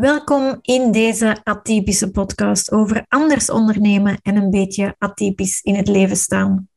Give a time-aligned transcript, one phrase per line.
[0.00, 6.16] Welkom in deze atypische podcast over anders ondernemen en een beetje atypisch in het leven
[6.16, 6.68] staan.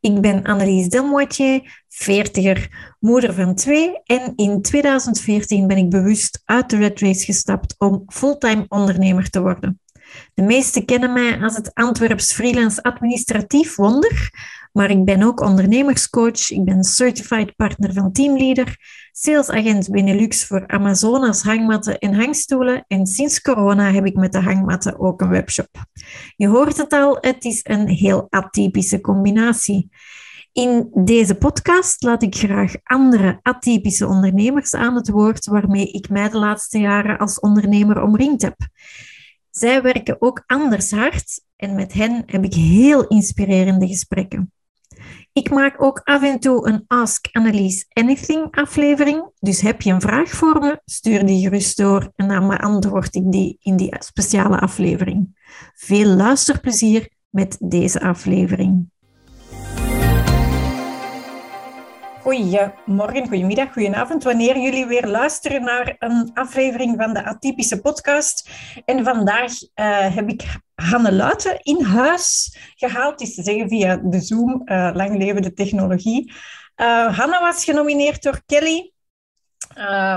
[0.00, 6.70] Ik ben Annelies Delmoitier, veertiger, moeder van twee en in 2014 ben ik bewust uit
[6.70, 9.80] de Red Race gestapt om fulltime ondernemer te worden.
[10.34, 14.30] De meesten kennen mij als het Antwerps freelance administratief wonder,
[14.72, 18.76] maar ik ben ook ondernemerscoach, ik ben certified partner van Teamleader,
[19.12, 24.98] salesagent Benelux voor Amazonas hangmatten en hangstoelen en sinds corona heb ik met de hangmatten
[24.98, 25.68] ook een webshop.
[26.36, 29.90] Je hoort het al, het is een heel atypische combinatie.
[30.52, 36.28] In deze podcast laat ik graag andere atypische ondernemers aan het woord waarmee ik mij
[36.28, 38.56] de laatste jaren als ondernemer omringd heb.
[39.50, 44.52] Zij werken ook anders hard en met hen heb ik heel inspirerende gesprekken.
[45.34, 49.30] Ik maak ook af en toe een Ask Annelies Anything aflevering.
[49.40, 53.32] Dus heb je een vraag voor me, stuur die gerust door en dan beantwoord ik
[53.32, 55.40] die in die speciale aflevering.
[55.74, 58.90] Veel luisterplezier met deze aflevering.
[62.22, 64.24] Goedemorgen, goedemiddag, goedenavond.
[64.24, 68.50] Wanneer jullie weer luisteren naar een aflevering van de Atypische Podcast.
[68.84, 70.44] En vandaag uh, heb ik
[70.90, 75.52] Hanne Luiten in huis gehaald, is te zeggen via de Zoom, uh, lang leven de
[75.52, 76.32] technologie.
[76.76, 78.92] Uh, Hanne was genomineerd door Kelly,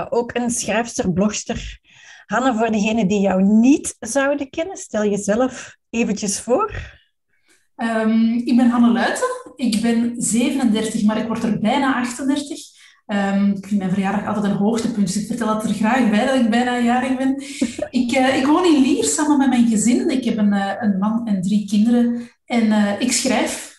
[0.10, 1.80] ook een schrijfster, blogster.
[2.26, 6.72] Hanne, voor degenen die jou niet zouden kennen, stel jezelf eventjes voor.
[7.78, 9.28] Um, ik ben Hanne Luiten.
[9.56, 12.60] Ik ben 37, maar ik word er bijna 38.
[13.08, 16.10] Um, ehm, ik vind mijn verjaardag altijd een hoogtepunt, dus ik vertel het er graag
[16.10, 17.36] bij dat ik bijna jarig ben.
[18.02, 20.10] ik, uh, ik woon in Lier samen met mijn gezin.
[20.10, 22.30] Ik heb een, uh, een man en drie kinderen.
[22.46, 23.74] En uh, ik schrijf.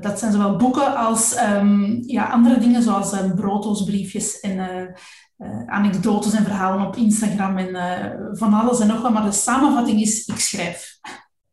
[0.00, 4.94] dat zijn zowel boeken als um, ja, andere dingen, zoals brooddoosbriefjes en
[5.66, 7.76] anekdotes en verhalen op Instagram en
[8.32, 9.12] van alles en nog wat.
[9.12, 10.98] Maar de samenvatting is, ik schrijf.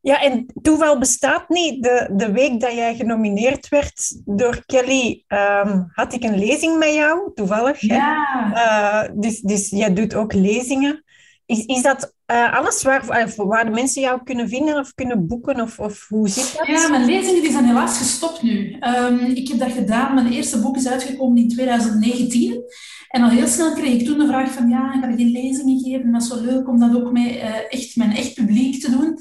[0.06, 1.84] Ja, en toeval bestaat niet.
[1.84, 6.94] De, de week dat jij genomineerd werd door Kelly, um, had ik een lezing met
[6.94, 7.82] jou, toevallig.
[7.82, 8.52] Ja.
[8.54, 11.04] Uh, dus, dus jij doet ook lezingen.
[11.46, 15.28] Is, is dat uh, alles waar, eh, waar de mensen jou kunnen vinden of kunnen
[15.28, 15.62] boeken?
[15.62, 16.68] Of, of hoe zit dat?
[16.68, 18.78] Ja, mijn lezingen die zijn helaas gestopt nu.
[18.82, 20.14] Um, ik heb dat gedaan.
[20.14, 22.64] Mijn eerste boek is uitgekomen in 2019.
[23.10, 25.80] En al heel snel kreeg ik toen de vraag van, ja, ik ga geen lezingen
[25.80, 26.12] geven.
[26.12, 29.20] Dat is zo leuk om dat ook met uh, echt mijn echt publiek te doen.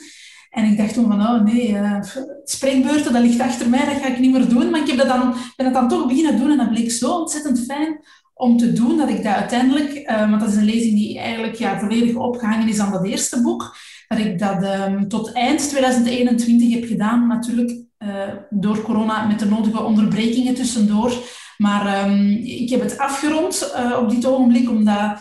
[0.55, 2.01] En ik dacht toen van, oh nee, uh,
[2.45, 4.71] spreekbeurten, dat ligt achter mij, dat ga ik niet meer doen.
[4.71, 7.11] Maar ik heb dat dan, ben het dan toch beginnen doen en dat bleek zo
[7.11, 8.01] ontzettend fijn
[8.35, 11.55] om te doen, dat ik dat uiteindelijk, uh, want dat is een lezing die eigenlijk
[11.55, 13.77] ja, volledig opgehangen is aan dat eerste boek,
[14.09, 18.09] dat ik dat um, tot eind 2021 heb gedaan, natuurlijk uh,
[18.51, 21.13] door corona met de nodige onderbrekingen tussendoor.
[21.57, 25.19] Maar um, ik heb het afgerond op dit ogenblik, omdat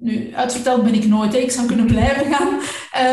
[0.00, 1.32] nu, uitverteld ben ik nooit.
[1.32, 1.38] Hè.
[1.38, 2.48] Ik zou kunnen blijven gaan.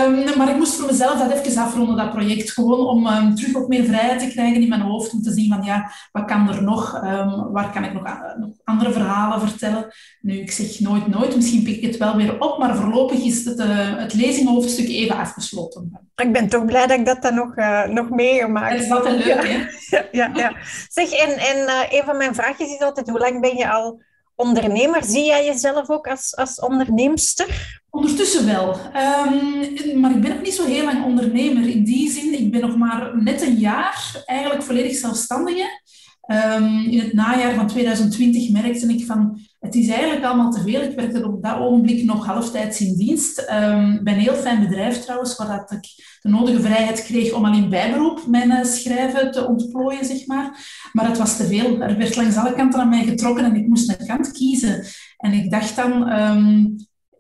[0.06, 2.52] Um, maar ik moest voor mezelf dat even afronden, dat project.
[2.52, 5.14] Gewoon om um, terug wat meer vrijheid te krijgen in mijn hoofd.
[5.14, 6.96] Om te zien van, ja, wat kan er nog?
[7.03, 8.03] Um, waar kan ik nog,
[8.38, 9.94] nog, andere verhalen vertellen?
[10.22, 11.36] Nu, ik zeg nooit nooit.
[11.36, 12.59] Misschien pik ik het wel weer op.
[12.59, 16.00] Maar voorlopig is het, uh, het lezinghoofdstuk even afgesloten.
[16.16, 18.78] Ik ben toch blij dat ik dat dan nog, uh, nog meegemaakt heb.
[18.78, 19.68] Dat is altijd leuk, ja.
[19.90, 20.02] hè?
[20.19, 20.56] ja, ja.
[20.90, 24.06] Zeg, en, en uh, een van mijn vraagjes is altijd, hoe lang ben je al
[24.38, 25.03] ondernemer.
[25.03, 27.80] Zie jij jezelf ook als, als onderneemster?
[27.90, 28.70] Ondertussen wel.
[28.70, 31.70] Um, maar ik ben nog niet zo heel lang ondernemer.
[31.70, 35.81] In die zin, ik ben nog maar net een jaar eigenlijk volledig zelfstandige.
[36.28, 40.82] Um, in het najaar van 2020 merkte ik van, het is eigenlijk allemaal te veel.
[40.82, 43.40] Ik werkte op dat ogenblik nog halftijds in dienst.
[43.40, 45.90] Um, bij een heel fijn bedrijf trouwens, waar ik
[46.22, 50.60] de nodige vrijheid kreeg om al in bijberoep mijn uh, schrijven te ontplooien, zeg maar.
[50.94, 51.82] Maar het was te veel.
[51.82, 54.86] Er werd langs alle kanten aan mij getrokken en ik moest een kant kiezen.
[55.18, 56.76] En ik dacht dan, um,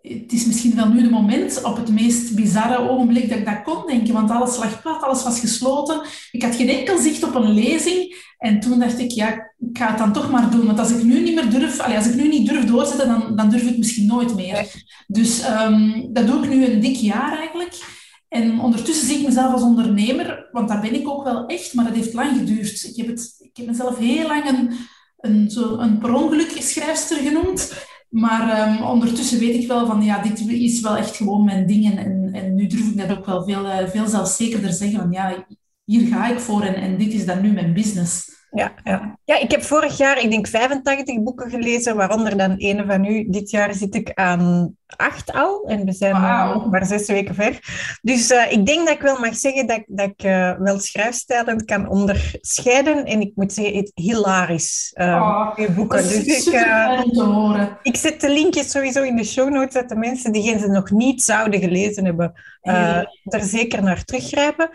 [0.09, 3.63] het is misschien wel nu de moment, op het meest bizarre ogenblik dat ik dat
[3.63, 6.01] kon denken, want alles lag plat, alles was gesloten.
[6.31, 8.25] Ik had geen enkel zicht op een lezing.
[8.37, 10.65] En toen dacht ik, ja, ik ga het dan toch maar doen.
[10.65, 13.49] Want als ik nu niet meer durf, als ik nu niet durf doorzetten, dan, dan
[13.49, 14.85] durf ik misschien nooit meer.
[15.07, 17.75] Dus um, dat doe ik nu een dik jaar eigenlijk.
[18.29, 21.85] En ondertussen zie ik mezelf als ondernemer, want daar ben ik ook wel echt, maar
[21.85, 22.83] dat heeft lang geduurd.
[22.83, 24.71] Ik heb, het, ik heb mezelf heel lang een,
[25.17, 27.73] een, zo een per ongeluk schrijfster genoemd.
[28.09, 31.85] Maar um, ondertussen weet ik wel van, ja, dit is wel echt gewoon mijn ding.
[31.85, 35.11] En, en, en nu durf ik dat ook wel veel, uh, veel zelfzekerder zeggen van,
[35.11, 35.45] ja,
[35.83, 38.35] hier ga ik voor en, en dit is dan nu mijn business.
[38.51, 39.19] Ja, ja.
[39.23, 43.29] ja, ik heb vorig jaar, ik denk 85 boeken gelezen, waaronder dan een van u.
[43.29, 46.71] Dit jaar zit ik aan acht al en we zijn wow.
[46.71, 47.59] maar zes weken ver.
[48.01, 51.65] Dus uh, ik denk dat ik wel mag zeggen dat, dat ik uh, wel schrijfstijlen
[51.65, 53.05] kan onderscheiden.
[53.05, 55.05] En ik moet zeggen, het hilarisch, uh,
[55.57, 56.03] oh, boeken.
[56.03, 56.53] Dus ik,
[57.13, 57.77] te horen.
[57.81, 60.91] ik zet de linkjes sowieso in de show notes, dat de mensen die ze nog
[60.91, 62.33] niet zouden gelezen hebben,
[63.23, 64.69] er zeker naar teruggrijpen.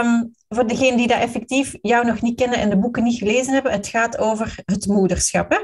[0.00, 3.52] Um, voor degenen die dat effectief jou nog niet kennen en de boeken niet gelezen
[3.52, 5.50] hebben, het gaat over het moederschap.
[5.50, 5.58] Hè?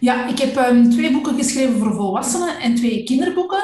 [0.00, 3.62] Ja, ik heb um, twee boeken geschreven voor volwassenen en twee kinderboeken.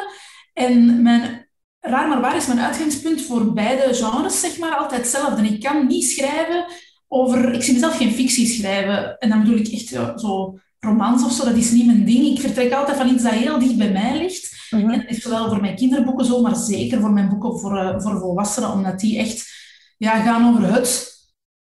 [0.52, 1.48] En mijn,
[1.80, 5.42] raar maar waar is mijn uitgangspunt voor beide genres, zeg maar, altijd hetzelfde.
[5.42, 6.64] Ik kan niet schrijven
[7.08, 7.52] over...
[7.52, 9.18] Ik zie mezelf geen fictie schrijven.
[9.18, 12.26] En dan bedoel ik echt zo romans of zo, dat is niet mijn ding.
[12.26, 14.66] Ik vertrek altijd van iets dat heel dicht bij mij ligt.
[14.70, 14.90] Mm -hmm.
[14.90, 18.00] En dat is zowel voor mijn kinderboeken zo, maar zeker voor mijn boeken voor, uh,
[18.00, 19.52] voor volwassenen, omdat die echt
[19.98, 21.13] ja, gaan over het,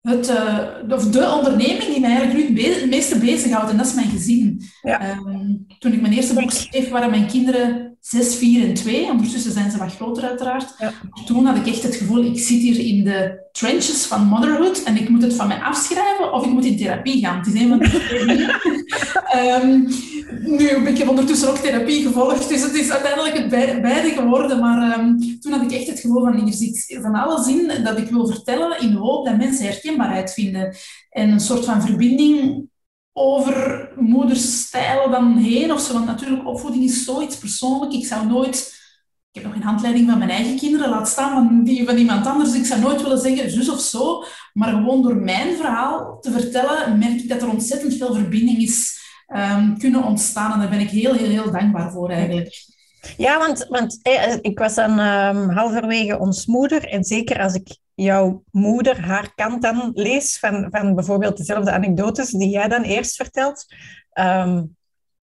[0.05, 0.59] het, uh,
[0.89, 3.71] of de onderneming die mij eigenlijk nu het, meeste bezighoudt.
[3.71, 4.61] En dat is mijn gezin.
[4.81, 5.17] Ja.
[5.17, 9.09] Um, toen ik mijn eerste boek schreef, waren mijn kinderen 6, 4 en 2.
[9.09, 10.75] Ondertussen zijn ze wat groter uiteraard.
[10.77, 10.93] Ja.
[11.25, 14.97] Toen had ik echt het gevoel, ik zit hier in de trenches van motherhood en
[14.97, 17.37] ik moet het van mij afschrijven of ik moet in therapie gaan.
[17.37, 18.47] Het is een van de twee
[19.61, 19.87] um,
[20.57, 23.49] nu, ik heb ondertussen ook therapie gevolgd, dus het is uiteindelijk het
[23.81, 24.59] beide geworden.
[24.59, 27.97] Maar um, toen had ik echt het gevoel van, hier zit van alles in dat
[27.97, 30.75] ik wil vertellen in de hoop dat mensen herkenbaarheid vinden.
[31.09, 32.67] En een soort van verbinding
[33.17, 35.93] over moederstijlen dan heen of zo.
[35.93, 37.93] Want natuurlijk, opvoeding is zoiets persoonlijk.
[37.93, 38.83] Ik zou nooit...
[39.31, 42.25] Ik heb nog een handleiding van mijn eigen kinderen, laat staan van die van iemand
[42.25, 42.53] anders.
[42.53, 44.23] Ik zou nooit willen zeggen zus of zo.
[44.53, 48.99] Maar gewoon door mijn verhaal te vertellen, merk ik dat er ontzettend veel verbinding is
[49.27, 50.51] um, kunnen ontstaan.
[50.51, 52.74] En daar ben ik heel, heel, heel dankbaar voor eigenlijk.
[53.17, 56.87] Ja, want, want eh, ik was dan um, halverwege ons moeder.
[56.87, 62.29] En zeker als ik jouw moeder haar kant dan lees, van, van bijvoorbeeld dezelfde anekdotes
[62.29, 63.65] die jij dan eerst vertelt.
[64.19, 64.75] Um,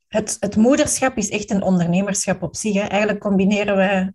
[0.08, 2.74] het, het moederschap is echt een ondernemerschap op zich.
[2.74, 2.80] Hè?
[2.80, 4.12] Eigenlijk combineren we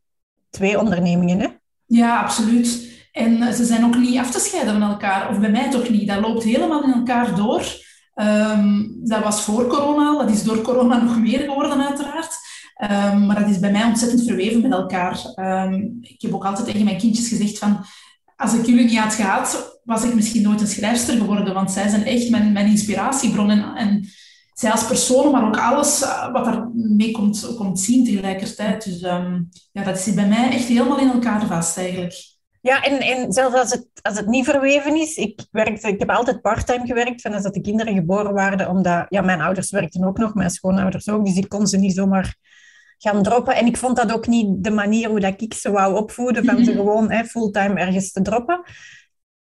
[0.50, 1.40] twee ondernemingen.
[1.40, 1.48] Hè?
[1.86, 2.96] Ja, absoluut.
[3.12, 5.30] En eh, ze zijn ook niet af te scheiden van elkaar.
[5.30, 6.08] Of bij mij toch niet.
[6.08, 7.64] Dat loopt helemaal in elkaar door.
[8.16, 10.18] Um, dat was voor corona.
[10.18, 12.37] Dat is door corona nog meer geworden, uiteraard.
[12.82, 15.34] Um, maar dat is bij mij ontzettend verweven met elkaar.
[15.36, 17.86] Um, ik heb ook altijd tegen mijn kindjes gezegd van
[18.36, 21.90] als ik jullie niet had gehad, was ik misschien nooit een schrijfster geworden, want zij
[21.90, 23.50] zijn echt mijn, mijn inspiratiebron.
[23.50, 24.08] En,
[24.54, 28.84] zij als persoon, maar ook alles eh, wat er mee komt, komt zien tegelijkertijd.
[28.84, 32.14] Dus um, ja, dat zit bij mij echt helemaal in elkaar vast eigenlijk.
[32.62, 35.42] Ja, en, en zelfs als het, als het niet verweven is, ik,
[35.82, 39.72] ik heb altijd parttime gewerkt, vanaf dat de kinderen geboren waren, omdat ja, mijn ouders
[39.72, 42.36] werkten ook nog, mijn schoonouders ook, dus ik kon ze niet zomaar
[42.98, 43.56] gaan droppen.
[43.56, 46.66] En ik vond dat ook niet de manier hoe dat ik ze wou opvoeden, van
[46.66, 48.62] ze gewoon hè, fulltime ergens te droppen.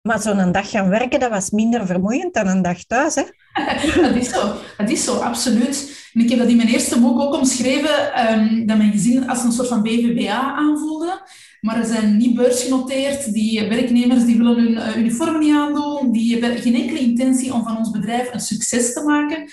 [0.02, 3.16] Maar zo'n dag gaan werken, dat was minder vermoeiend dan een dag thuis.
[3.16, 3.24] Hè?
[4.02, 6.08] dat is zo, dat is zo, absoluut.
[6.14, 9.44] En ik heb dat in mijn eerste boek ook omschreven, um, dat mijn gezin als
[9.44, 11.22] een soort van BVBA aanvoelde.
[11.62, 16.32] Maar er zijn niet beursgenoteerd, die werknemers die willen hun uh, uniform niet aandoen, die
[16.32, 19.50] hebben geen enkele intentie om van ons bedrijf een succes te maken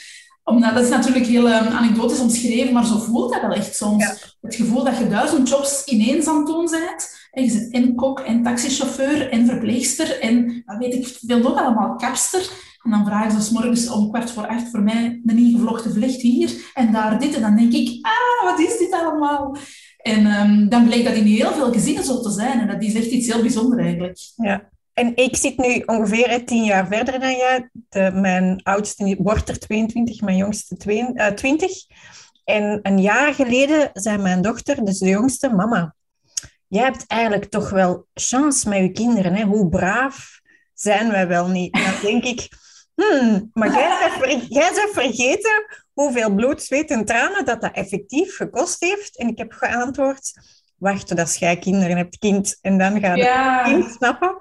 [0.49, 4.35] omdat, dat is natuurlijk heel um, anekdotisch omschreven, maar zo voelt dat wel echt soms.
[4.41, 7.29] Het gevoel dat je duizend jobs ineens aan het doen bent.
[7.31, 11.59] En je zit en kok, en taxichauffeur, en verpleegster, en wat weet ik veel nog
[11.59, 12.51] allemaal, kapster.
[12.83, 16.21] En dan vragen ze s morgens om kwart voor acht voor mij een ingevlochten vlecht
[16.21, 17.35] hier en daar dit.
[17.35, 19.57] En dan denk ik, ah, wat is dit allemaal?
[19.97, 22.61] En um, dan bleek dat in heel veel gezinnen zo te zijn.
[22.61, 24.19] En dat is echt iets heel bijzonders eigenlijk.
[24.37, 27.71] Ja, en ik zit nu ongeveer tien jaar verder dan jij.
[27.73, 31.71] De, mijn oudste wordt er 22, mijn jongste 20.
[32.45, 35.95] Eh, en een jaar geleden zei mijn dochter, dus de jongste, mama,
[36.69, 39.35] jij hebt eigenlijk toch wel chance met je kinderen.
[39.35, 39.45] Hè?
[39.45, 40.41] Hoe braaf
[40.75, 41.75] zijn wij wel niet?
[41.75, 42.49] En dan denk ik,
[42.95, 43.73] hmm, maar
[44.49, 49.19] jij bent vergeten hoeveel bloed, zweet en tranen dat dat effectief gekost heeft.
[49.19, 50.33] En ik heb geantwoord,
[50.77, 52.59] wacht als jij kinderen hebt, kind.
[52.61, 54.39] En dan gaat het kind snappen.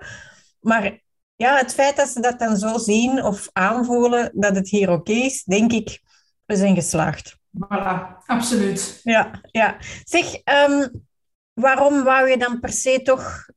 [0.66, 1.00] Maar
[1.36, 5.12] ja, het feit dat ze dat dan zo zien of aanvoelen dat het hier oké
[5.12, 6.02] is, denk ik,
[6.46, 7.38] we zijn geslaagd.
[7.58, 9.00] Voilà, absoluut.
[9.04, 9.78] Ja, ja.
[10.04, 10.36] Zeg,
[10.70, 11.06] um,
[11.54, 13.50] waarom wou je dan per se toch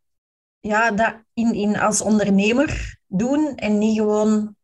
[0.61, 4.55] ja, dat in, in als ondernemer doen en niet gewoon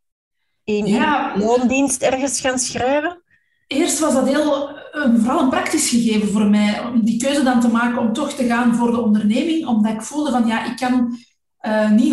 [0.65, 1.39] in ja.
[1.39, 3.23] loondienst ergens gaan schrijven?
[3.67, 7.69] Eerst was dat heel, vooral een praktisch gegeven voor mij, om die keuze dan te
[7.69, 11.19] maken om toch te gaan voor de onderneming, omdat ik voelde van ja, ik kan
[11.67, 12.13] uh, niet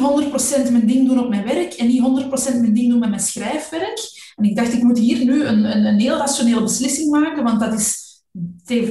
[0.68, 3.22] 100% mijn ding doen op mijn werk en niet 100% mijn ding doen met mijn
[3.22, 4.00] schrijfwerk.
[4.36, 7.60] En ik dacht, ik moet hier nu een, een, een heel rationele beslissing maken, want
[7.60, 8.00] dat is,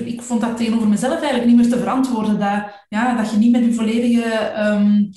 [0.05, 2.39] ik vond dat tegenover mezelf eigenlijk niet meer te verantwoorden.
[2.39, 5.11] Dat, ja, dat je niet met je volledige um,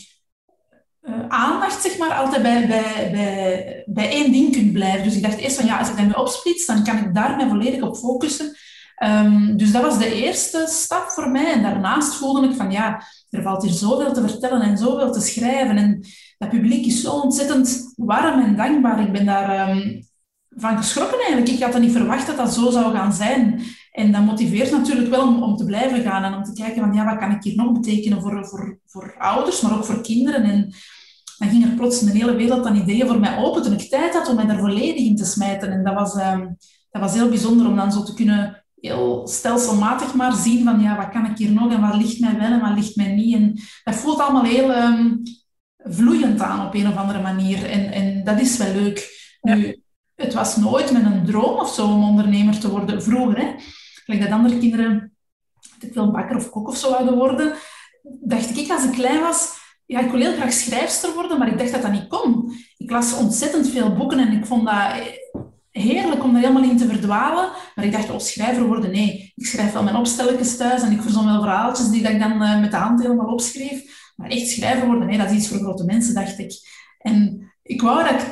[1.28, 5.04] aandacht zeg maar, altijd bij, bij, bij, bij één ding kunt blijven.
[5.04, 7.48] Dus ik dacht eerst van ja, als ik dat nu opsplits, dan kan ik daar
[7.50, 8.56] volledig op focussen.
[9.04, 11.54] Ehm, dus dat was de eerste stap voor mij.
[11.54, 15.22] En daarnaast voelde ik van ja, er valt hier zoveel te vertellen en zoveel te
[15.22, 15.78] schrijven.
[15.78, 16.06] En
[16.38, 19.02] dat publiek is zo ontzettend warm en dankbaar.
[19.02, 20.08] Ik ben daar um,
[20.50, 21.50] van geschrokken eigenlijk.
[21.50, 23.62] Ik had dat niet verwacht dat dat zo zou gaan zijn.
[23.92, 26.94] En dat motiveert natuurlijk wel om, om te blijven gaan en om te kijken van
[26.94, 30.44] ja, wat kan ik hier nog betekenen voor, voor, voor ouders, maar ook voor kinderen.
[30.44, 30.74] En
[31.38, 34.14] dan ging er plots een hele wereld aan ideeën voor mij open toen ik tijd
[34.14, 35.72] had om mij daar volledig in te smijten.
[35.72, 36.58] En dat was, um,
[36.92, 40.98] dat was heel bijzonder om dan zo te kunnen heel stelselmatig maar zien van ja,
[40.98, 43.36] wat kan ik hier nog en wat ligt mij wel en wat ligt mij niet.
[43.36, 45.22] En dat voelt allemaal heel um,
[45.78, 47.70] vloeiend aan op een of andere manier.
[47.70, 49.12] En, en dat is wel leuk.
[49.42, 49.84] Nu,
[50.16, 53.38] het was nooit met een droom of zo om ondernemer te worden vroeger.
[53.38, 53.56] Hè.
[54.04, 55.16] Gelijk dat andere kinderen,
[55.80, 57.54] dat ik wil bakker of kok of zo zouden worden,
[58.04, 61.58] dacht ik als ik klein was, ja, ik wil heel graag schrijfster worden, maar ik
[61.58, 62.54] dacht dat dat niet kon.
[62.78, 65.22] Ik las ontzettend veel boeken en ik vond dat
[65.74, 67.50] heerlijk om daar helemaal in te verdwalen.
[67.76, 69.32] Maar ik dacht, oh, schrijver worden, nee.
[69.36, 72.42] Ik schrijf wel mijn opstelletjes thuis en ik verzon wel verhaaltjes die dat ik dan
[72.42, 74.12] uh, met de hand helemaal opschreef.
[74.16, 76.54] Maar echt schrijver worden, nee, dat is iets voor grote mensen, dacht ik.
[77.00, 78.28] En ik wou dat ik,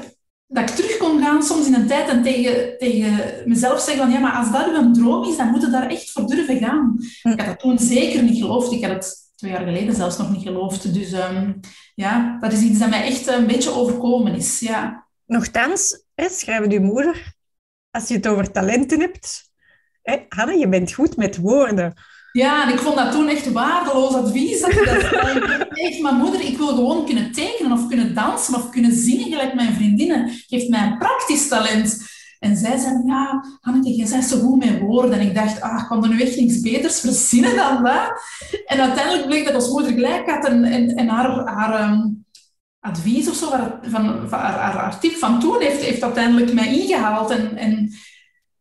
[0.48, 4.12] dat ik terug kon gaan soms in een tijd en tegen, tegen mezelf zeggen van,
[4.12, 6.98] ja, maar als dat uw droom is, dan moet je daar echt voor durven gaan.
[7.22, 7.30] Hm.
[7.30, 8.72] Ik had dat toen zeker niet geloofd.
[8.72, 10.94] Ik had het twee jaar geleden zelfs nog niet geloofd.
[10.94, 11.60] Dus um,
[11.96, 15.08] ja, dat is iets dat mij echt een beetje overkomen is, ja.
[15.26, 17.34] Nochtans, hè, schrijft uw moeder,
[17.92, 19.52] als je het over talenten hebt,
[20.02, 21.94] hè, Hanne, je bent goed met woorden.
[22.32, 24.62] Ja, en ik vond dat toen echt waardeloos advies.
[24.62, 28.92] Dat, dat echt, mijn moeder, ik wil gewoon kunnen tekenen of kunnen dansen of kunnen
[28.92, 30.30] zingen gelijk mijn vriendinnen.
[30.48, 32.10] Geeft mij een praktisch talent.
[32.40, 35.20] En zij zei, ja, Hanneke, jij bent zo goed met woorden.
[35.20, 38.22] En ik dacht, ah, ik kon er nu echt niets beters verzinnen dan dat.
[38.66, 40.64] En uiteindelijk bleek dat ons moeder gelijk had en,
[40.96, 42.26] en, haar, haar um,
[42.82, 43.50] advies of zo,
[43.82, 47.30] van, van, haar, haar, tip van toen, heeft, heeft uiteindelijk mij ingehaald.
[47.30, 47.92] En, en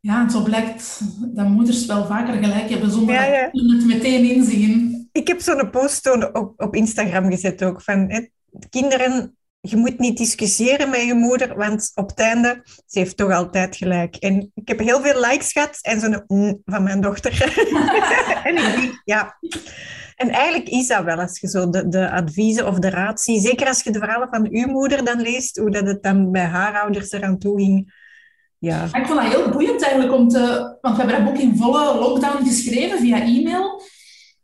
[0.00, 1.00] ja, zo blijkt
[1.34, 3.48] dat moeders wel vaker gelijk hebben, zonder ja, ja.
[3.52, 5.08] dat het meteen inzien.
[5.12, 8.26] Ik heb zo'n post op, op Instagram gezet ook, van hè,
[8.70, 13.32] kinderen je moet niet discussiëren met je moeder, want op het einde, ze heeft toch
[13.32, 14.16] altijd gelijk.
[14.16, 17.32] En ik heb heel veel likes gehad en zo'n mm, van mijn dochter.
[18.44, 19.38] en ik ja.
[20.20, 23.42] En eigenlijk is dat wel, als je zo de, de adviezen of de raad ziet,
[23.42, 26.44] zeker als je de verhalen van uw moeder dan leest, hoe dat het dan bij
[26.44, 27.94] haar ouders eraan toe ging.
[28.58, 28.84] Ja.
[28.84, 31.98] Ik vond dat heel boeiend eigenlijk, om te, want we hebben dat boek in volle
[31.98, 33.82] lockdown geschreven via e-mail.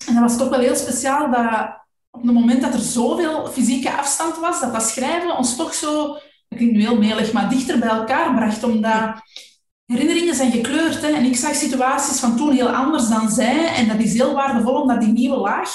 [0.06, 3.92] En dat was toch wel heel speciaal dat op het moment dat er zoveel fysieke
[3.92, 6.06] afstand was, dat dat schrijven ons toch zo,
[6.48, 8.64] dat klinkt nu heel melig, maar dichter bij elkaar bracht.
[8.64, 9.20] Omdat
[9.86, 11.00] herinneringen zijn gekleurd.
[11.00, 11.08] Hè?
[11.08, 13.74] En ik zag situaties van toen heel anders dan zij.
[13.74, 15.70] En dat is heel waardevol om daar die nieuwe laag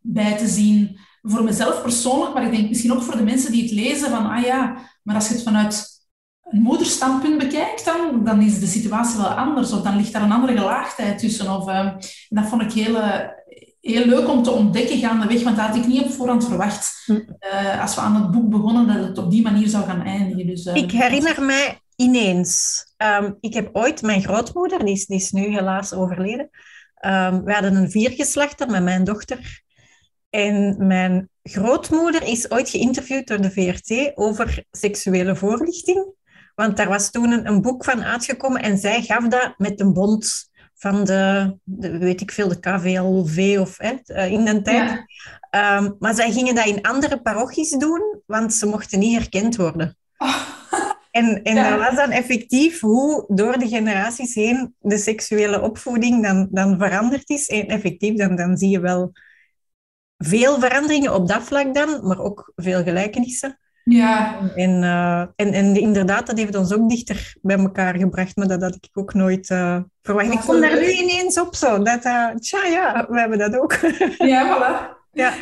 [0.00, 0.98] bij te zien.
[1.22, 4.10] Voor mezelf persoonlijk, maar ik denk misschien ook voor de mensen die het lezen.
[4.10, 5.94] Van, ah ja, maar als je het vanuit
[6.42, 9.72] een moederstandpunt bekijkt, dan, dan is de situatie wel anders.
[9.72, 11.56] Of dan ligt daar een andere gelaagdheid tussen.
[11.56, 11.90] Of, uh,
[12.28, 12.96] dat vond ik heel,
[13.80, 17.04] heel leuk om te ontdekken gaandeweg, want dat had ik niet op voorhand verwacht.
[17.06, 20.46] Uh, als we aan het boek begonnen, dat het op die manier zou gaan eindigen.
[20.46, 22.84] Dus, uh, ik herinner mij ineens.
[22.96, 26.50] Um, ik heb ooit mijn grootmoeder, die is, die is nu helaas overleden.
[27.00, 29.64] Um, we hadden een viergeslachter met mijn dochter.
[30.30, 36.14] En mijn grootmoeder is ooit geïnterviewd door de VRT over seksuele voorlichting.
[36.54, 39.92] Want daar was toen een, een boek van uitgekomen en zij gaf dat met een
[39.92, 45.04] bond van de, de, weet ik veel, de KVLV of hè, eh, in de tijd.
[45.50, 45.76] Ja.
[45.76, 49.96] Um, maar zij gingen dat in andere parochies doen, want ze mochten niet herkend worden.
[50.18, 50.55] Oh.
[51.16, 51.70] En, en ja.
[51.70, 57.30] dat was dan effectief hoe door de generaties heen de seksuele opvoeding dan, dan veranderd
[57.30, 57.48] is.
[57.48, 59.12] En effectief, dan, dan zie je wel
[60.18, 63.58] veel veranderingen op dat vlak dan, maar ook veel gelijkenissen.
[63.84, 64.38] Ja.
[64.54, 68.62] En, uh, en, en inderdaad, dat heeft ons ook dichter bij elkaar gebracht, maar dat
[68.62, 70.32] had ik ook nooit uh, verwacht.
[70.32, 71.82] Ik kom daar nu ineens op zo.
[71.82, 73.78] Dat, uh, tja, ja, we hebben dat ook.
[74.18, 74.94] Ja, voilà.
[75.16, 75.34] Ja.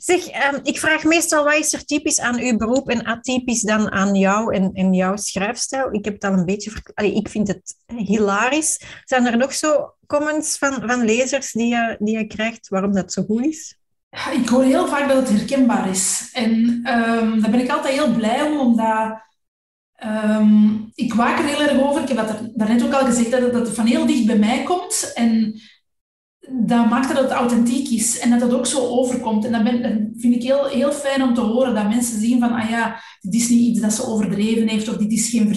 [0.00, 3.90] Zeg, um, ik vraag meestal wat is er typisch aan uw beroep en atypisch dan
[3.90, 5.94] aan jou en, en jouw schrijfstijl.
[5.94, 6.72] Ik heb het al een beetje...
[6.94, 8.80] Allee, ik vind het hilarisch.
[9.04, 13.12] Zijn er nog zo comments van, van lezers die je, die je krijgt waarom dat
[13.12, 13.78] zo goed is?
[14.32, 16.30] Ik hoor heel vaak dat het herkenbaar is.
[16.32, 19.24] En um, daar ben ik altijd heel blij om, omdat
[20.04, 22.02] um, ik waak er heel erg over.
[22.02, 24.62] Ik heb dat er, daarnet ook al gezegd, dat het van heel dicht bij mij
[24.62, 25.12] komt.
[25.14, 25.60] En
[26.50, 29.44] dat maakt dat het authentiek is en dat het ook zo overkomt.
[29.44, 32.52] En dat, dat vind ik heel, heel fijn om te horen, dat mensen zien van,
[32.52, 35.54] ah ja, dit is niet iets dat ze overdreven heeft, of dit is geen,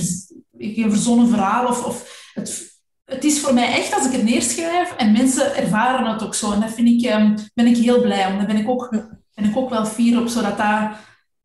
[0.57, 4.95] geen verzonnen verhaal, of, of het, het is voor mij echt als ik het neerschrijf
[4.95, 6.51] en mensen ervaren het ook zo.
[6.51, 8.37] En dat vind ik, um, ben ik heel blij om.
[8.37, 8.89] Daar ben ik ook,
[9.33, 10.89] ben ik ook wel fier op, zodat dat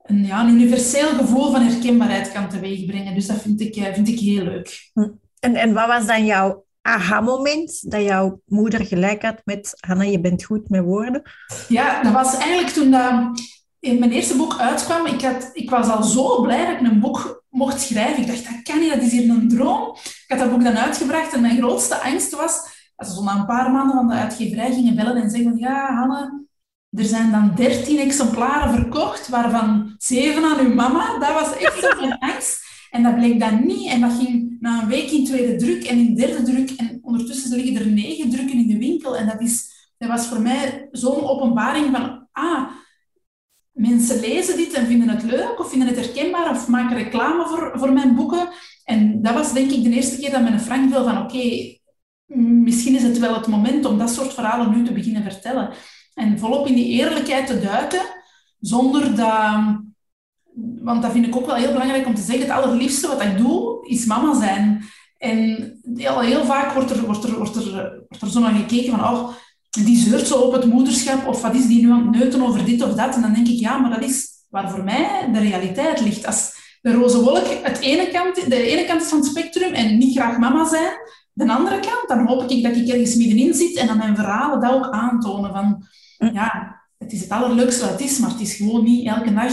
[0.03, 3.15] een, ja, een universeel gevoel van herkenbaarheid kan teweegbrengen.
[3.15, 4.91] Dus dat vind ik, eh, vind ik heel leuk.
[4.93, 5.09] Hm.
[5.41, 10.21] En, en wat was dan jouw aha-moment dat jouw moeder gelijk had met Hanna, je
[10.21, 11.23] bent goed met woorden?
[11.69, 13.41] Ja, dat was eigenlijk toen dat
[13.81, 15.07] in mijn eerste boek uitkwam.
[15.07, 18.23] Ik, had, ik was al zo blij dat ik een boek mocht schrijven.
[18.23, 19.97] Ik dacht, dat kan niet, dat is hier een droom.
[20.05, 23.37] Ik had dat boek dan uitgebracht en mijn grootste angst was dat ze zo na
[23.37, 26.45] een paar maanden van de uitgeverij gingen bellen en zeggen ja, Hanne,
[26.91, 31.19] er zijn dan dertien exemplaren verkocht, waarvan zeven aan uw mama.
[31.19, 32.64] Dat was echt zo mijn angst.
[32.95, 33.89] En dat bleek dan niet.
[33.89, 36.71] En dat ging na een week in tweede druk en in derde druk.
[36.71, 39.17] En ondertussen liggen er negen drukken in de winkel.
[39.17, 42.29] En dat, is, dat was voor mij zo'n openbaring van...
[42.33, 42.71] Ah,
[43.73, 47.73] mensen lezen dit en vinden het leuk of vinden het herkenbaar of maken reclame voor,
[47.75, 48.49] voor mijn boeken.
[48.85, 51.77] En dat was denk ik de eerste keer dat mijn Frank viel van oké,
[52.55, 55.73] misschien is het wel het moment om dat soort verhalen nu te beginnen vertellen.
[56.15, 58.03] En volop in die eerlijkheid te duiken,
[58.61, 59.83] zonder dat...
[60.83, 62.47] Want dat vind ik ook wel heel belangrijk om te zeggen.
[62.47, 64.85] Het allerliefste wat ik doe, is mama zijn.
[65.19, 65.39] En
[65.95, 69.01] heel, heel vaak wordt er, wordt, er, wordt, er, wordt er zo naar gekeken van...
[69.01, 69.29] Oh,
[69.71, 71.27] die zeurt zo op het moederschap.
[71.27, 73.15] Of wat is die nu aan het neuten over dit of dat?
[73.15, 76.27] En dan denk ik, ja, maar dat is waar voor mij de realiteit ligt.
[76.27, 79.99] Als de roze wolk het ene kant, de ene kant is van het spectrum en
[79.99, 80.93] niet graag mama zijn,
[81.33, 84.61] de andere kant, dan hoop ik dat ik ergens middenin zit en dan mijn verhalen
[84.61, 85.53] dat ook aantonen.
[85.53, 85.87] Van,
[86.19, 86.35] hm.
[86.35, 89.53] ja, het is het allerleukste wat het is, maar het is gewoon niet elke dag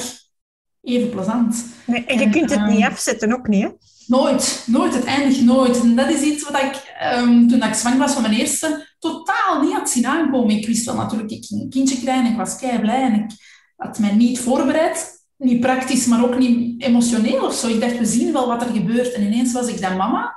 [0.81, 1.65] even plezant.
[1.85, 3.69] Nee, en je kunt het niet ehm, afzetten, ook niet, hè?
[4.07, 4.93] Nooit, nooit.
[4.93, 5.81] Het eindigt nooit.
[5.81, 9.61] En dat is iets wat ik, um, toen ik zwanger was van mijn eerste, totaal
[9.61, 10.57] niet had zien aankomen.
[10.57, 13.13] Ik wist wel natuurlijk, ik ging een kindje krijgen en ik was kei blij en
[13.13, 13.31] ik
[13.75, 15.19] had mij niet voorbereid.
[15.37, 17.67] Niet praktisch, maar ook niet emotioneel of zo.
[17.67, 19.13] Ik dacht, we zien wel wat er gebeurt.
[19.13, 20.35] En ineens was ik dan mama.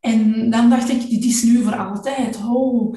[0.00, 2.36] En dan dacht ik, dit is nu voor altijd.
[2.36, 2.96] Oh,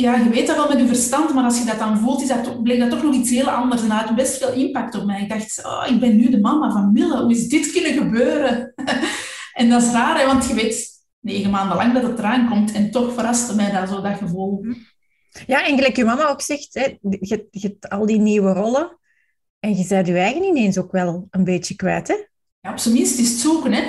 [0.00, 2.28] ja, je weet dat wel met je verstand, maar als je dat dan voelt, is
[2.28, 3.82] dat, bleek dat toch nog iets heel anders.
[3.82, 5.22] En dat had best veel impact op mij.
[5.22, 7.22] Ik dacht, oh, ik ben nu de mama van Mille.
[7.22, 8.74] Hoe is dit kunnen gebeuren?
[9.60, 12.72] en dat is raar, hè, want je weet negen maanden lang dat het eraan komt.
[12.72, 14.64] En toch verraste mij dat zo, dat gevoel.
[15.46, 18.98] Ja, en gelijk je mama ook zegt, hè, je, je hebt al die nieuwe rollen.
[19.60, 22.14] En je bent je eigen ineens ook wel een beetje kwijt, hè?
[22.60, 23.82] Ja, op zijn minst is het zoeken, hè.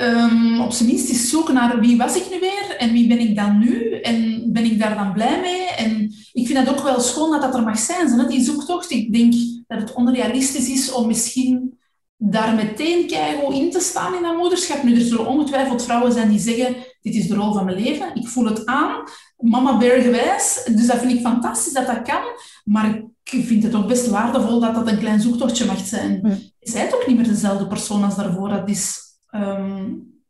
[0.00, 3.18] Um, op zijn minst is zoeken naar wie was ik nu weer en wie ben
[3.18, 5.66] ik dan nu en ben ik daar dan blij mee.
[5.66, 8.90] En ik vind het ook wel schoon dat dat er mag zijn, zo, die zoektocht.
[8.90, 9.34] Ik denk
[9.66, 11.78] dat het onrealistisch is om misschien
[12.16, 14.82] daar meteen keigoed in te staan in dat moederschap.
[14.82, 18.14] Nu, er zullen ongetwijfeld vrouwen zijn die zeggen, dit is de rol van mijn leven,
[18.14, 19.02] ik voel het aan,
[19.36, 20.68] mama bear gewijs.
[20.74, 22.22] Dus dat vind ik fantastisch dat dat kan,
[22.64, 26.40] maar ik vind het ook best waardevol dat dat een klein zoektochtje mag zijn.
[26.58, 28.48] Je bent ook niet meer dezelfde persoon als daarvoor.
[28.48, 29.84] Dat is Ehm,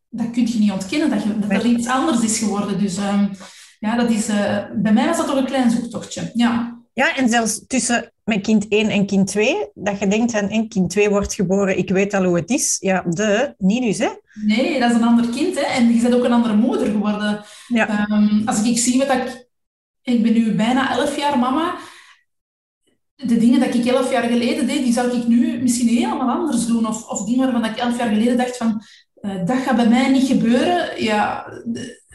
[0.08, 2.78] dat kun je niet ontkennen, dat, je, dat er iets anders is geworden.
[2.78, 3.30] Dus um,
[3.78, 6.30] ja, dat is, uh, bij mij was dat toch een klein zoektochtje.
[6.34, 6.82] Ja.
[6.92, 10.68] ja, en zelfs tussen mijn kind 1 en kind 2, dat je denkt aan en
[10.68, 12.76] kind 2 wordt geboren, ik weet al hoe het is.
[12.80, 14.08] Ja, de, niet dus, hè?
[14.46, 15.66] Nee, dat is een ander kind, hè.
[15.66, 17.44] En je bent ook een andere moeder geworden.
[17.66, 18.06] Ja.
[18.10, 19.50] Um, als ik zie wat ik...
[20.02, 21.74] Ik ben nu bijna 11 jaar mama
[23.22, 26.66] de dingen dat ik elf jaar geleden deed, die zou ik nu misschien helemaal anders
[26.66, 26.86] doen.
[26.86, 28.82] Of, of dingen waarvan ik elf jaar geleden dacht van,
[29.20, 31.02] uh, dat gaat bij mij niet gebeuren.
[31.02, 31.46] Ja,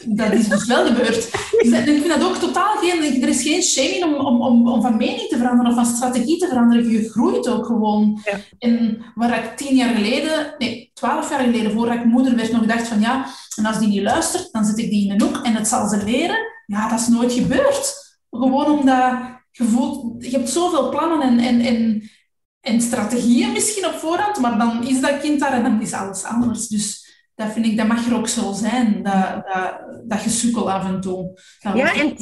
[0.05, 1.31] dat is dus wel gebeurd.
[1.61, 3.21] Dus ik vind dat ook totaal geen...
[3.23, 6.37] Er is geen shaming om, om, om, om van mening te veranderen of van strategie
[6.37, 6.89] te veranderen.
[6.89, 8.21] Je groeit ook gewoon.
[8.23, 8.37] Ja.
[8.59, 10.55] En waar ik tien jaar geleden...
[10.57, 13.87] Nee, twaalf jaar geleden, voordat ik moeder werd, nog dacht van ja, en als die
[13.87, 16.37] niet luistert, dan zet ik die in een hoek en het zal ze leren.
[16.65, 18.15] Ja, dat is nooit gebeurd.
[18.31, 19.13] Gewoon omdat
[19.57, 22.09] je, voelt, je hebt zoveel plannen en, en, en,
[22.61, 26.23] en strategieën misschien op voorhand, maar dan is dat kind daar en dan is alles
[26.23, 26.67] anders.
[26.67, 30.85] Dus dat vind ik, dat mag er ook zo zijn, dat, dat, dat gesukkel af
[30.85, 31.39] en toe.
[31.59, 32.13] Ja, en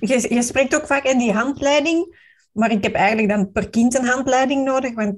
[0.00, 2.16] je, je spreekt ook vaak in die handleiding,
[2.52, 5.14] maar ik heb eigenlijk dan per kind een handleiding nodig, want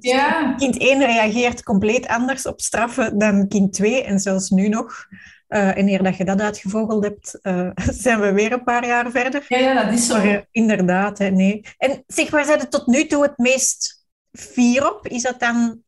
[0.57, 5.07] kind 1 reageert compleet anders op straffen dan kind 2 en zelfs nu nog.
[5.49, 7.71] Uh, en eer dat je dat uitgevogeld hebt, uh,
[8.05, 9.45] zijn we weer een paar jaar verder.
[9.49, 10.17] Ja, ja dat is zo.
[10.17, 11.65] Maar, uh, inderdaad, hè, nee.
[11.79, 15.07] En zeg, waar zijn het tot nu toe het meest fier op?
[15.07, 15.83] Is dat dan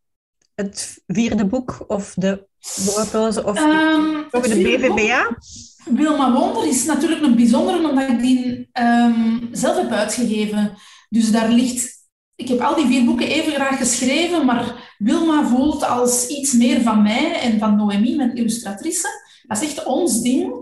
[0.55, 2.47] het vierde boek of de
[2.85, 5.37] woordloze of um, de BVBA?
[5.85, 10.77] Wilma Wonder is natuurlijk een bijzondere, omdat ik die um, zelf heb uitgegeven.
[11.09, 11.97] Dus daar ligt...
[12.35, 16.83] Ik heb al die vier boeken even graag geschreven, maar Wilma voelt als iets meer
[16.83, 19.09] van mij en van Noemi, mijn illustratrice.
[19.49, 20.53] Dat is echt ons ding.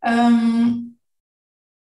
[0.00, 0.96] Um,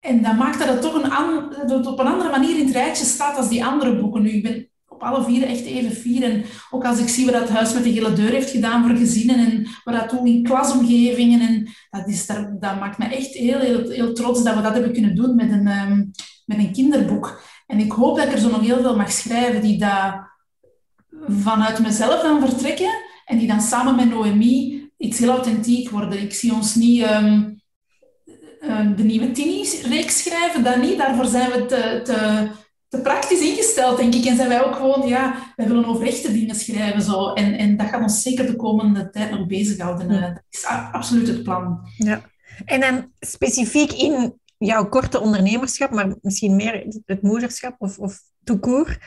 [0.01, 3.05] en dat maakt dat het toch een dat op een andere manier in het rijtje
[3.05, 4.23] staat als die andere boeken.
[4.23, 6.23] Nu, ik ben op alle vier echt even fier.
[6.23, 8.97] En ook als ik zie wat het Huis met de Gele Deur heeft gedaan voor
[8.97, 11.41] gezinnen en wat dat doen in klasomgevingen.
[11.41, 14.73] En dat, is, dat, dat maakt me echt heel, heel, heel trots dat we dat
[14.73, 16.11] hebben kunnen doen met een, um,
[16.45, 17.43] met een kinderboek.
[17.67, 20.15] En ik hoop dat ik er zo nog heel veel mag schrijven die dat
[21.29, 22.91] vanuit mezelf dan vertrekken
[23.25, 26.23] en die dan samen met Noemi iets heel authentiek worden.
[26.23, 27.51] Ik zie ons niet ehm,
[28.97, 30.99] de nieuwe Tini's-reeks schrijven, dat niet.
[30.99, 32.49] Daarvoor zijn we te, te,
[32.89, 34.25] te, praktisch ingesteld, denk ik.
[34.25, 37.03] En zijn wij ook gewoon, ja, wij willen over echte dingen schrijven.
[37.03, 37.33] Zo.
[37.33, 40.13] En, en dat gaat ons zeker de komende tijd nog bezighouden.
[40.13, 40.21] Ja.
[40.21, 41.81] Dat is absoluut het plan.
[41.97, 42.21] Ja.
[42.65, 48.99] En dan specifiek in jouw korte ondernemerschap, maar misschien meer het moederschap of, of toekoor.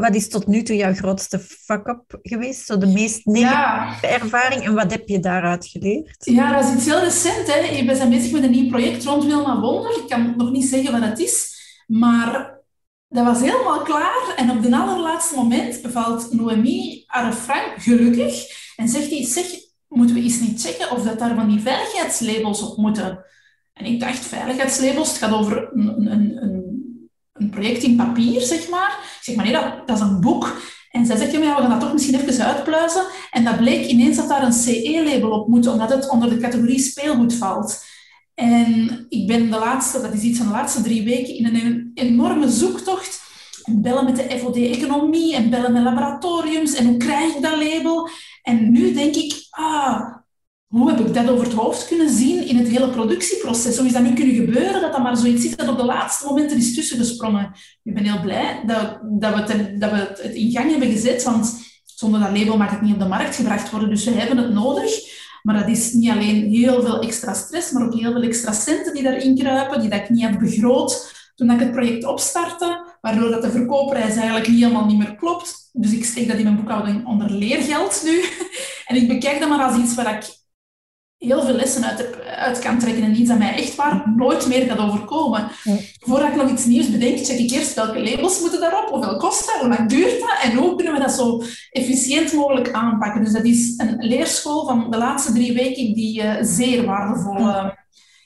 [0.00, 2.66] Wat is tot nu toe jouw grootste fuck-up geweest?
[2.66, 6.24] Zo de meest negatieve ervaring en wat heb je daaruit geleerd?
[6.24, 7.46] Ja, dat is iets heel recent.
[7.46, 7.84] Hè.
[7.84, 9.90] We zijn bezig met een nieuw project rond Wilma Wonder.
[9.90, 12.60] Ik kan nog niet zeggen wat het is, maar
[13.08, 14.34] dat was helemaal klaar.
[14.36, 17.34] En op de allerlaatste moment bevalt Noemi haar
[17.76, 19.46] gelukkig en zegt hij, zeg,
[19.88, 23.24] moeten we eens niet checken of dat daar van die veiligheidslabels op moeten?
[23.72, 26.80] En ik dacht, veiligheidslabels, het gaat over een, een, een,
[27.40, 29.18] een project in papier, zeg maar.
[29.20, 30.56] Zeg, maar nee, dat, dat is een boek.
[30.90, 33.02] En zij zegt, ja, we gaan dat toch misschien even uitpluizen.
[33.30, 36.78] En dat bleek ineens dat daar een CE-label op moet, omdat het onder de categorie
[36.78, 37.84] speelgoed valt.
[38.34, 41.90] En ik ben de laatste, dat is iets van de laatste drie weken, in een
[41.94, 43.20] enorme zoektocht.
[43.64, 46.74] En bellen met de FOD-economie en bellen met laboratoriums.
[46.74, 48.08] En hoe krijg ik dat label?
[48.42, 50.19] En nu denk ik, ah,
[50.70, 53.76] hoe heb ik dat over het hoofd kunnen zien in het hele productieproces?
[53.76, 56.26] Hoe is dat niet kunnen gebeuren, dat dat maar zoiets is dat op de laatste
[56.26, 57.52] momenten is tussengesprongen?
[57.82, 61.22] Ik ben heel blij dat, dat, we, het, dat we het in gang hebben gezet,
[61.22, 61.54] want
[61.84, 63.88] zonder dat label mag het niet op de markt gebracht worden.
[63.88, 65.18] Dus we hebben het nodig.
[65.42, 68.94] Maar dat is niet alleen heel veel extra stress, maar ook heel veel extra centen
[68.94, 73.30] die daarin kruipen, die dat ik niet had begroot toen ik het project opstartte, waardoor
[73.30, 75.70] dat de verkoopprijs eigenlijk helemaal niet meer klopt.
[75.72, 78.20] Dus ik steek dat in mijn boekhouding onder leergeld nu.
[78.86, 80.39] En ik bekijk dat maar als iets waar ik
[81.20, 84.66] heel veel lessen uit, uit kan trekken en iets dat mij echt waar nooit meer
[84.66, 85.50] gaat overkomen.
[86.00, 89.46] Voordat ik nog iets nieuws bedenk, check ik eerst welke labels moeten daarop, hoeveel kost
[89.46, 93.24] dat, hoe lang duurt dat en hoe kunnen we dat zo efficiënt mogelijk aanpakken.
[93.24, 97.70] Dus dat is een leerschool van de laatste drie weken die uh, zeer waardevolle uh,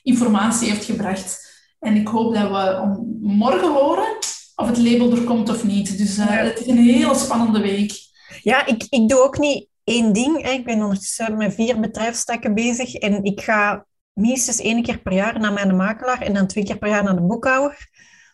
[0.03, 1.53] informatie heeft gebracht.
[1.79, 4.17] En ik hoop dat we morgen horen
[4.55, 5.97] of het label er komt of niet.
[5.97, 7.93] Dus uh, het is een hele spannende week.
[8.41, 10.49] Ja, ik, ik doe ook niet één ding.
[10.49, 15.39] Ik ben ondertussen met vier bedrijfstakken bezig en ik ga minstens één keer per jaar
[15.39, 17.89] naar mijn makelaar en dan twee keer per jaar naar de boekhouder.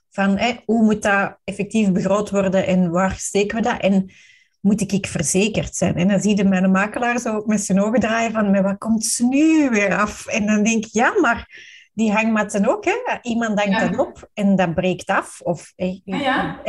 [0.09, 3.79] Van hoe moet dat effectief begroot worden en waar steken we dat?
[3.79, 4.11] En
[4.59, 5.95] moet ik, ik verzekerd zijn?
[5.95, 9.05] En dan zie je mijn makelaar zo met zijn ogen draaien van, maar wat komt
[9.05, 10.25] ze nu weer af?
[10.27, 11.47] En dan denk ik, ja, maar
[11.93, 12.85] die hangmatten ook.
[12.85, 13.17] Hè?
[13.21, 13.87] Iemand ja.
[13.87, 15.41] dat op en dat breekt af.
[15.41, 16.61] Of, ja,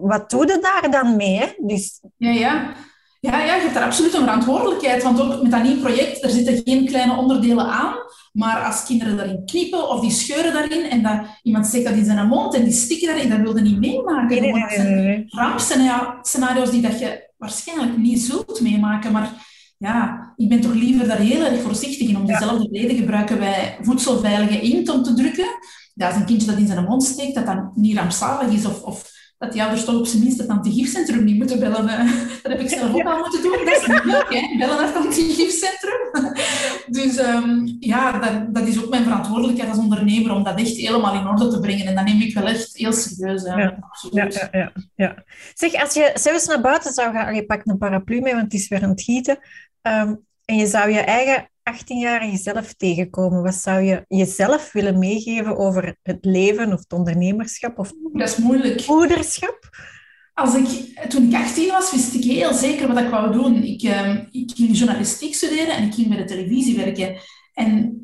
[0.00, 1.36] wat doe je daar dan mee?
[1.36, 1.46] Hè?
[1.56, 2.00] Dus...
[2.16, 2.74] Ja, ja.
[3.20, 5.02] Ja, ja, je hebt daar absoluut een verantwoordelijkheid.
[5.02, 7.94] Want ook met dat nieuw project, er zitten geen kleine onderdelen aan.
[8.32, 12.04] Maar als kinderen daarin kniepen of die scheuren daarin en dat iemand steekt dat in
[12.04, 14.40] zijn mond en die stikken daarin, dat wilde niet meemaken.
[14.40, 15.24] Nee, nee, nee.
[15.26, 19.12] Rampscenario's die dat je waarschijnlijk niet zult meemaken.
[19.12, 19.46] Maar
[19.78, 22.16] ja, ik ben toch liever daar heel erg voorzichtig in.
[22.16, 25.46] Om dezelfde reden gebruiken wij voedselveilige inkt om te drukken.
[25.94, 28.82] Ja, als een kindje dat in zijn mond steekt, dat dan niet rampzalig is of,
[28.82, 31.86] of dat die ouders toch op zijn minst het antigifcentrum niet moeten bellen.
[32.42, 33.64] Dat heb ik zelf ook al moeten doen.
[33.64, 34.58] Dat is niet leuk, hè?
[34.58, 35.96] Bellen naar het antigifcentrum.
[36.86, 41.14] Dus um, ja, dat, dat, is ook mijn verantwoordelijkheid als ondernemer om dat echt helemaal
[41.14, 41.86] in orde te brengen.
[41.86, 43.42] En dat neem ik wel echt heel serieus.
[43.42, 43.56] Ja.
[43.56, 43.78] Ja,
[44.10, 45.24] ja, ja, ja,
[45.54, 48.60] Zeg, als je zelfs naar buiten zou gaan, je pakt een paraplu mee, want het
[48.60, 49.38] is weer aan het gieten,
[49.82, 53.42] um, en je zou je eigen 18-jarige zelf tegenkomen?
[53.42, 58.36] Wat zou je jezelf willen meegeven over het leven of het ondernemerschap of dat is
[58.36, 58.86] moeilijk.
[58.86, 59.58] moederschap?
[60.34, 60.66] Als ik,
[61.08, 63.62] toen ik 18 was, wist ik heel zeker wat ik wou doen.
[63.62, 67.16] Ik, uh, ik ging journalistiek studeren en ik ging bij de televisie werken.
[67.52, 67.98] En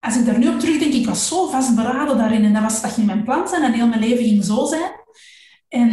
[0.00, 2.92] als ik daar nu op terugdenk, ik was zo vastberaden daarin en dat, was, dat
[2.92, 4.90] ging mijn plan zijn en heel mijn leven ging zo zijn.
[5.68, 5.90] En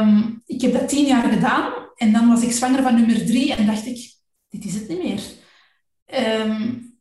[0.00, 3.54] um, ik heb dat tien jaar gedaan en dan was ik zwanger van nummer drie
[3.54, 4.12] en dacht ik,
[4.48, 5.20] dit is het niet meer.
[6.14, 6.96] Um,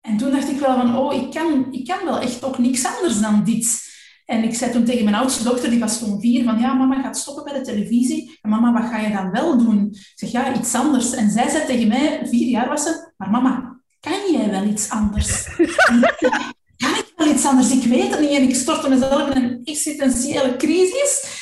[0.00, 2.84] en toen dacht ik wel van, oh, ik kan, ik kan wel echt ook niks
[2.86, 3.90] anders dan dit.
[4.24, 7.02] En ik zei toen tegen mijn oudste dochter, die was toen vier, van ja, mama
[7.02, 8.38] gaat stoppen bij de televisie.
[8.40, 9.88] En mama, wat ga je dan wel doen?
[9.90, 11.12] Ik zeg, ja, iets anders.
[11.12, 14.90] En zij zei tegen mij, vier jaar was ze, maar mama, kan jij wel iets
[14.90, 15.44] anders?
[16.76, 17.70] kan ik wel iets anders?
[17.70, 18.30] Ik weet het niet.
[18.30, 21.40] En ik stortte mezelf in een existentiële crisis.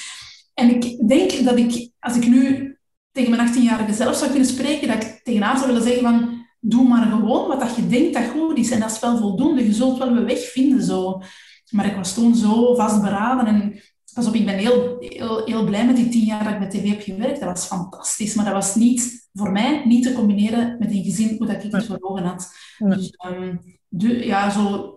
[0.55, 2.77] En ik denk dat ik, als ik nu
[3.13, 6.40] tegen mijn 18-jarige zelf zou kunnen spreken, dat ik tegen haar zou willen zeggen van,
[6.61, 8.71] doe maar gewoon wat dat je denkt dat goed is.
[8.71, 9.65] En dat is wel voldoende.
[9.65, 11.23] Je zult wel een weg vinden zo.
[11.71, 13.47] Maar ik was toen zo vastberaden.
[13.47, 13.81] En
[14.15, 16.71] pas op, ik ben heel, heel, heel blij met die tien jaar dat ik met
[16.71, 17.41] tv heb gewerkt.
[17.41, 18.35] Dat was fantastisch.
[18.35, 21.73] Maar dat was niet, voor mij niet te combineren met een gezin hoe dat ik
[21.73, 22.53] het voor ogen had.
[22.79, 24.95] Dus um, de, ja, zo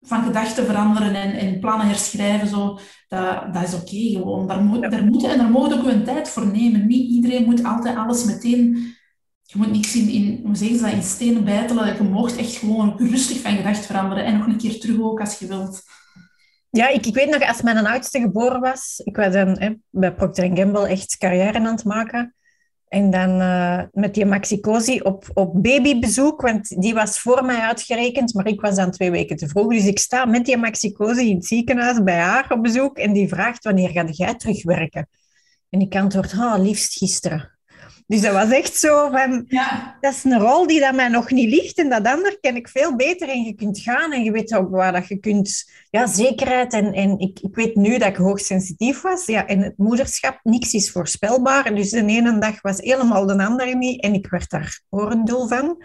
[0.00, 4.46] van gedachten veranderen en, en plannen herschrijven, zo, dat, dat is oké gewoon.
[4.46, 6.86] Daar moet, daar moet, en daar moet ook een tijd voor nemen.
[6.86, 8.93] Niet iedereen moet altijd alles meteen...
[9.46, 11.96] Je moet niks in, in, hoe zeggen ze dat, in stenen bijtelen.
[11.96, 14.24] Je mocht echt gewoon rustig van gedacht veranderen.
[14.24, 15.82] En nog een keer terug ook, als je wilt.
[16.70, 20.14] Ja, ik, ik weet nog, als mijn oudste geboren was, ik was dan hè, bij
[20.14, 22.34] Procter Gamble echt carrière aan het maken.
[22.88, 28.34] En dan uh, met die Maxicosi op, op babybezoek, want die was voor mij uitgerekend,
[28.34, 29.72] maar ik was dan twee weken te vroeg.
[29.72, 33.28] Dus ik sta met die Maxicosi in het ziekenhuis bij haar op bezoek en die
[33.28, 35.08] vraagt wanneer ga jij terugwerken?
[35.70, 37.53] En ik antwoord, oh, liefst gisteren.
[38.06, 39.96] Dus dat was echt zo van, ja.
[40.00, 42.68] dat is een rol die dat mij nog niet ligt en dat ander ken ik
[42.68, 46.06] veel beter en je kunt gaan en je weet ook waar dat je kunt, ja,
[46.06, 50.40] zekerheid en, en ik, ik weet nu dat ik hoogsensitief was, ja, en het moederschap,
[50.42, 54.26] niks is voorspelbaar, en dus de ene dag was helemaal de andere niet en ik
[54.26, 55.82] werd daar horendul van.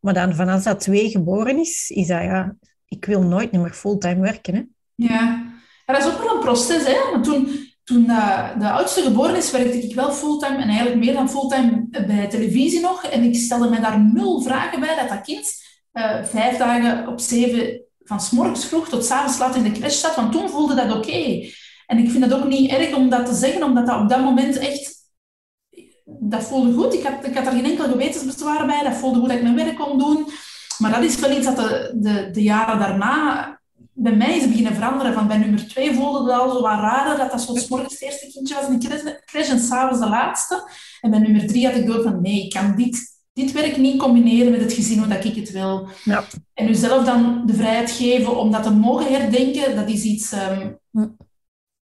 [0.00, 2.56] Maar dan van als dat twee geboren is, is dat ja,
[2.88, 4.54] ik wil nooit meer fulltime werken.
[4.54, 4.62] Hè?
[4.94, 5.52] Ja.
[5.86, 7.10] ja, dat is ook wel een proces, hè.
[7.10, 8.06] Want toen toen
[8.58, 12.80] de oudste geboren is, werkte ik wel fulltime en eigenlijk meer dan fulltime bij televisie
[12.80, 13.04] nog.
[13.04, 17.20] En ik stelde me daar nul vragen bij dat dat kind uh, vijf dagen op
[17.20, 20.14] zeven van s morgens vroeg tot s avonds laat in de crash zat.
[20.14, 21.48] Want toen voelde dat oké.
[21.86, 24.20] En ik vind het ook niet erg om dat te zeggen, omdat dat op dat
[24.20, 25.00] moment echt...
[26.04, 26.94] Dat voelde goed.
[26.94, 28.82] Ik had, ik had er geen enkel gewetensbezwaar bij.
[28.82, 30.26] Dat voelde goed dat ik mijn werk kon doen.
[30.78, 33.60] Maar dat is wel iets dat de, de, de jaren daarna
[34.02, 35.14] bij mij is het beginnen veranderen.
[35.14, 38.02] Van bij nummer twee voelde het al zo wat raar dat dat zo morgens het
[38.02, 40.70] eerste kindje was in de crash en s'avonds de laatste.
[41.00, 43.98] En bij nummer drie had ik door van nee, ik kan dit, dit werk niet
[43.98, 45.88] combineren met het gezin hoe dat ik het wil.
[46.04, 46.24] Ja.
[46.54, 50.78] En jezelf dan de vrijheid geven om dat te mogen herdenken, dat is iets, um,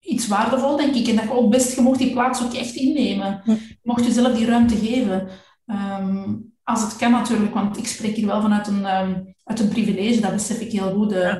[0.01, 1.09] iets waardevol, denk ik.
[1.09, 3.43] En dat je ook best, je mocht die plaats ook echt innemen.
[3.45, 5.29] Je mocht jezelf die ruimte geven.
[5.67, 9.69] Ehm, als het kan natuurlijk, want ik spreek hier wel vanuit een, um, uit een
[9.69, 11.13] privilege, dat besef ik heel goed.
[11.13, 11.35] Uh,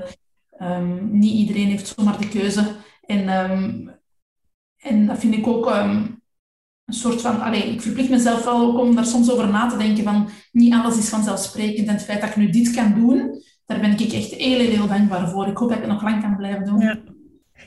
[0.63, 2.65] Um, niet iedereen heeft zomaar de keuze.
[3.07, 3.91] En, um,
[4.77, 6.23] en dat vind ik ook um,
[6.85, 7.41] een soort van...
[7.41, 10.75] Allez, ik verplicht mezelf wel ook om daar soms over na te denken van niet
[10.75, 11.89] alles is vanzelfsprekend.
[11.89, 14.87] En het feit dat ik nu dit kan doen, daar ben ik echt heel, heel
[14.87, 15.47] dankbaar voor.
[15.47, 16.81] Ik hoop dat ik het nog lang kan blijven doen.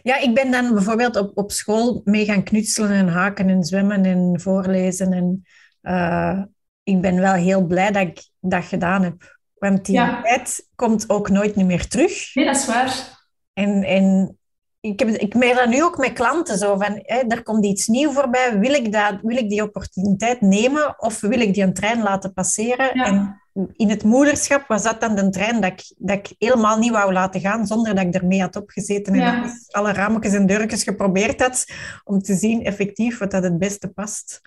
[0.03, 0.19] Ja.
[0.19, 4.39] Ik ben dan bijvoorbeeld op, op school mee gaan knutselen en haken en zwemmen en
[4.41, 5.13] voorlezen.
[5.13, 5.43] En
[5.81, 6.43] uh,
[6.83, 9.39] ik ben wel heel blij dat ik dat gedaan heb.
[9.61, 12.35] Want die tijd komt ook nooit meer terug.
[12.35, 13.19] Nee, dat is waar.
[13.53, 14.37] En, en
[14.79, 17.87] ik, heb, ik merk dat nu ook met klanten zo van, hè, er komt iets
[17.87, 18.59] nieuws voorbij.
[18.59, 22.33] Wil ik, dat, wil ik die opportuniteit nemen of wil ik die een trein laten
[22.33, 22.91] passeren?
[22.91, 23.41] En
[23.75, 27.13] in het moederschap was dat dan de trein dat ik, dat ik helemaal niet wou
[27.13, 31.65] laten gaan zonder dat ik ermee had opgezeten en alle rametjes en deurtjes geprobeerd had
[32.03, 34.41] om te zien effectief wat dat het beste past.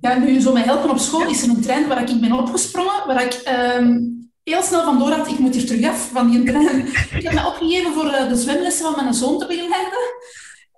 [0.00, 3.06] Ja, nu zo mij helpen op school is er een trein waar ik ben opgesprongen,
[3.06, 3.98] waar ik ehm,
[4.44, 6.86] heel snel vandoor had, ik moet hier terug af van die trein.
[7.18, 9.98] ik heb me opgegeven voor uh, de zwemlessen van mijn zoon te begeleiden.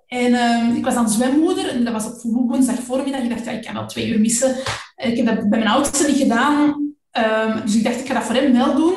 [0.07, 3.21] En uh, ik was dan zwemmoeder en dat was op woensdag voormiddag.
[3.21, 4.55] Ik dacht, ja, ik kan wel twee uur missen.
[4.95, 6.83] Ik heb dat bij mijn oudste niet gedaan.
[7.17, 8.93] Um, dus ik dacht, ik ga dat voor hem wel doen.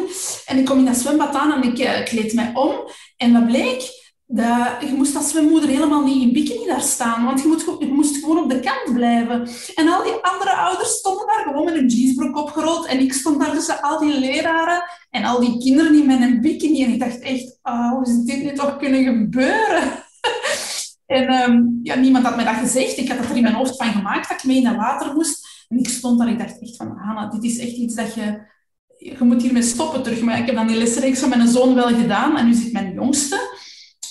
[0.46, 2.74] En ik kom in dat zwembad aan en ik uh, kleed mij om.
[3.16, 3.97] En wat bleek?
[4.28, 8.50] Je moest als zwemmoeder helemaal niet in bikini daar staan, want je, moest gewoon op
[8.50, 9.48] de kant blijven.
[9.74, 13.40] En al die andere ouders stonden daar gewoon met een jeansbroek opgerold en ik stond
[13.40, 16.84] daar tussen al die leraren en al die kinderen die met een bikini.
[16.84, 19.82] En ik dacht echt, oh, hoe is dit nu toch kunnen gebeuren?
[21.06, 22.96] en um, ja, niemand had mij dat gezegd.
[22.96, 25.66] Ik had er in mijn hoofd van gemaakt dat ik mee dat water moest.
[25.68, 28.56] En ik stond daar, ik dacht echt van, Hanna, dit is echt iets dat je...
[28.98, 30.20] Je moet hiermee stoppen terug.
[30.20, 32.36] Maar ik heb dan die lesreeks van mijn zoon wel gedaan.
[32.36, 33.57] En nu zit mijn jongste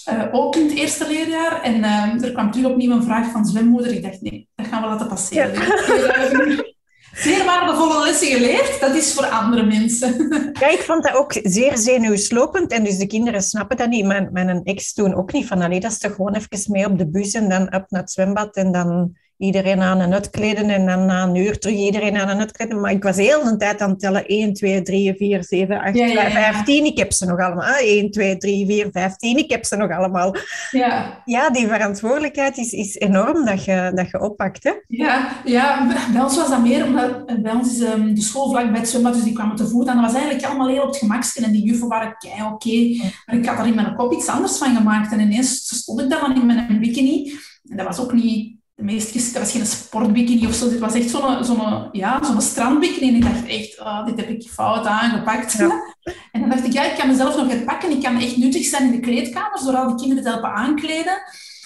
[0.10, 1.62] uh, ook in het eerste leerjaar.
[1.62, 3.92] En uh, er kwam terug opnieuw een vraag van zwemmoeder.
[3.92, 5.54] Ik dacht, nee, dat gaan we laten passeren.
[5.54, 6.66] Ja.
[7.14, 10.28] Zeer waardevolle lessen geleerd, dat is voor andere mensen.
[10.60, 12.72] Ja, ik vond dat ook zeer zenuwslopend.
[12.72, 14.06] En dus de kinderen snappen dat niet.
[14.06, 15.48] Mijn, mijn ex toen ook niet.
[15.48, 18.02] Van, allee, dat is toch gewoon even mee op de bus en dan op naar
[18.02, 18.56] het zwembad.
[18.56, 22.40] En dan iedereen aan een uitkleden en dan na een uur terug iedereen aan een
[22.40, 22.82] uitkleden.
[22.82, 24.26] Maar ik was heel de tijd aan het tellen.
[24.26, 26.86] 1, 2, 3, 4, 7, 8, ja, 15.
[26.86, 27.76] Ik heb ze nog allemaal.
[27.76, 29.38] 1, 2, 3, 4, 15.
[29.38, 30.36] Ik heb ze nog allemaal.
[30.72, 34.64] Ja, ja die verantwoordelijkheid is, is enorm dat je, dat je oppakt.
[34.64, 34.72] Hè?
[34.88, 38.72] Ja, ja, bij ons was dat meer omdat bij ons is um, de school vlak
[38.72, 39.88] bij het zwembad, dus die kwamen te voet.
[39.88, 41.44] En dat was eigenlijk allemaal heel op het gemakste.
[41.44, 42.54] En die juffen waren kei oké.
[42.54, 43.14] Okay.
[43.26, 45.12] Maar ik had er in mijn kop iets anders van gemaakt.
[45.12, 47.32] En ineens stond ik dan in mijn bikini.
[47.70, 50.70] En dat was ook niet de meest was geen sportbikini of zo.
[50.70, 53.08] Dit was echt zo'n zo'n ja, zo'n strandbikini.
[53.08, 55.52] En ik dacht echt, oh, dit heb ik fout aangepakt.
[55.52, 55.70] Ja.
[56.32, 57.92] En dan dacht ik, ja, ik kan mezelf nog pakken.
[57.92, 61.22] Ik kan echt nuttig zijn in de kleedkamers door al die kinderen te helpen aankleden.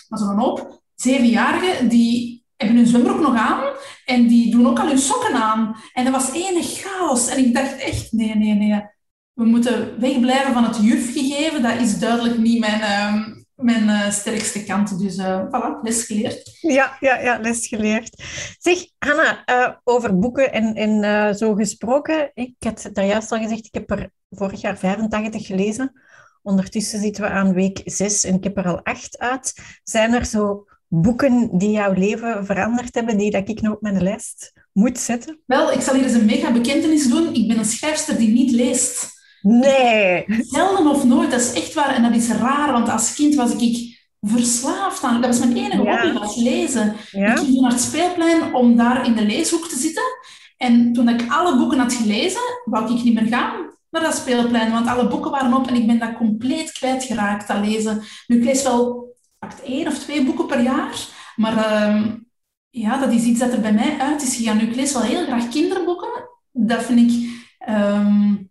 [0.07, 3.63] Maar zo'n hoop zevenjarigen, die hebben hun zwembroek nog aan
[4.05, 5.75] en die doen ook al hun sokken aan.
[5.93, 7.27] En dat was enig chaos.
[7.27, 8.81] En ik dacht echt, nee, nee, nee.
[9.33, 11.61] we moeten wegblijven van het jufgegeven.
[11.61, 14.99] Dat is duidelijk niet mijn, ehm, mijn uh, sterkste kant.
[14.99, 16.57] Dus uh, voilà, les geleerd.
[16.61, 18.23] Ja, ja, ja, les geleerd.
[18.59, 22.31] Zeg, Hanna, uh, over boeken en, en zo gesproken.
[22.33, 25.91] Ik had daar juist al gezegd, ik heb er vorig jaar 85 gelezen.
[26.43, 29.53] Ondertussen zitten we aan week 6 en ik heb er al 8 uit.
[29.83, 34.03] Zijn er zo boeken die jouw leven veranderd hebben, die dat ik nog op mijn
[34.03, 35.39] lijst moet zetten?
[35.45, 37.33] Wel, ik zal hier eens een mega bekentenis doen.
[37.33, 39.19] Ik ben een schrijfster die niet leest.
[39.41, 40.25] Nee.
[40.27, 41.95] Zelden of nooit, dat is echt waar.
[41.95, 45.21] En dat is raar, want als kind was ik verslaafd aan.
[45.21, 46.01] Dat was mijn enige ja.
[46.01, 46.95] hobby, was lezen.
[47.11, 50.03] Ik ging naar het speelplein om daar in de leeshoek te zitten.
[50.57, 54.71] En toen ik alle boeken had gelezen, wou ik niet meer gaan naar dat speelplein,
[54.71, 58.01] want alle boeken waren op en ik ben dat compleet kwijtgeraakt aan lezen.
[58.27, 62.11] Nu, ik lees wel pakt één of twee boeken per jaar, maar uh,
[62.69, 64.57] ja, dat is iets dat er bij mij uit is gegaan.
[64.57, 66.29] Nu, ik lees wel heel graag kinderboeken.
[66.51, 67.29] Dat vind ik
[67.69, 68.50] um,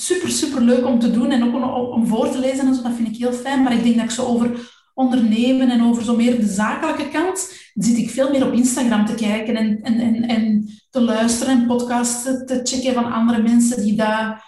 [0.00, 2.82] super, super leuk om te doen en ook om, voor te lezen en zo.
[2.82, 3.62] Dat vind ik heel fijn.
[3.62, 7.52] Maar ik denk dat ik zo over ondernemen en over zo meer de zakelijke kant,
[7.74, 11.66] zit ik veel meer op Instagram te kijken en, en, en, en te luisteren en
[11.66, 14.44] podcasts te checken van andere mensen die daar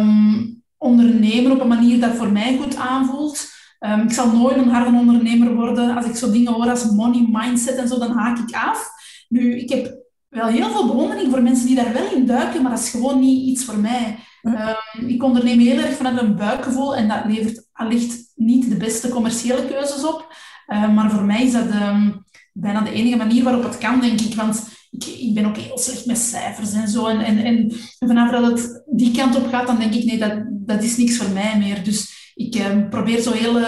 [0.00, 3.46] um, ondernemen op een manier dat voor mij goed aanvoelt.
[3.80, 5.96] Um, ik zal nooit een harde ondernemer worden.
[5.96, 8.88] Als ik zo dingen hoor als money mindset en zo, dan haak ik af.
[9.28, 9.96] Nu, ik heb
[10.28, 13.20] wel heel veel bewondering voor mensen die daar wel in duiken, maar dat is gewoon
[13.20, 14.18] niet iets voor mij.
[14.42, 19.08] Um, ik onderneem heel erg vanuit een buikgevoel en dat levert allicht niet de beste
[19.08, 20.34] commerciële keuzes op.
[20.68, 24.20] Uh, maar voor mij is dat um, bijna de enige manier waarop het kan, denk
[24.20, 24.34] ik.
[24.34, 27.06] Want ik, ik ben ook heel slecht met cijfers en zo.
[27.06, 30.42] En, en, en vanaf dat het die kant op gaat, dan denk ik, nee, dat,
[30.48, 31.84] dat is niks voor mij meer.
[31.84, 33.58] Dus ik probeer zo heel...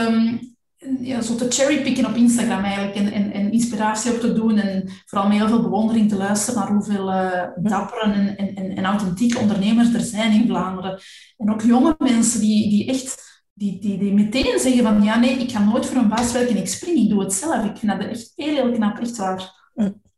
[1.00, 4.90] Ja, zo te cherrypicken op Instagram eigenlijk en, en, en, inspiratie op te doen en
[5.06, 9.38] vooral met heel veel bewondering te luisteren naar hoeveel uh, dappere en, en, en, authentieke
[9.38, 11.00] ondernemers er zijn in Vlaanderen.
[11.36, 15.38] En ook jonge mensen die, die echt die, die, die meteen zeggen van ja nee,
[15.38, 17.64] ik ga nooit voor een baas werken, ik spring, ik doe het zelf.
[17.64, 19.70] Ik vind dat echt heel, heel knap, echt waar.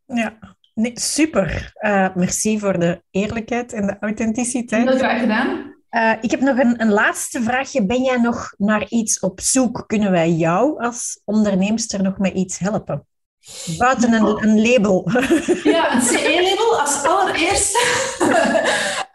[0.07, 0.39] Ja,
[0.75, 1.73] Nee, super.
[1.81, 4.89] Uh, merci voor de eerlijkheid en de authenticiteit.
[4.89, 5.75] Heel graag gedaan.
[5.97, 7.87] Uh, ik heb nog een, een, laatste vraagje.
[7.87, 9.85] Ben jij nog naar iets op zoek?
[9.87, 13.07] Kunnen wij jou als onderneemster nog met iets helpen?
[13.79, 15.11] Buiten een, een label.
[15.75, 17.81] Ja, een CE-label als allereerste.